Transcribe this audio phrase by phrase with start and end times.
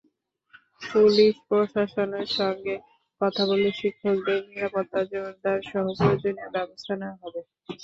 [0.83, 2.75] Police প্রশাসনের সঙ্গে
[3.21, 7.41] কথা বলে শিক্ষকদের নিরাপত্তা জোরদারসহ প্রয়োজনীয় ব্যবস্থা নেওয়া হবে।